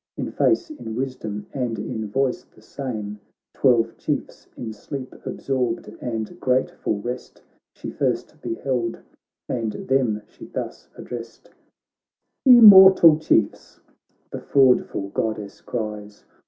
[0.17, 3.19] In face, in wisdom, and invoice the same.
[3.53, 7.43] Twelve Chiefs in sleep absorbed and grateful rest
[7.75, 8.97] She first beheld,
[9.47, 11.51] and them she .thus addrest:'
[12.47, 13.79] Immortal Chiefs,'
[14.31, 16.25] the fraudful Goddess cries.